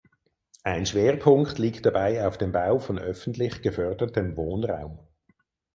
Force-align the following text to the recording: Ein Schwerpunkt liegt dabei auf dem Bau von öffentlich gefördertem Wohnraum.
Ein 0.63 0.87
Schwerpunkt 0.87 1.59
liegt 1.59 1.85
dabei 1.85 2.25
auf 2.27 2.39
dem 2.39 2.51
Bau 2.51 2.79
von 2.79 2.97
öffentlich 2.97 3.61
gefördertem 3.61 4.35
Wohnraum. 4.35 4.97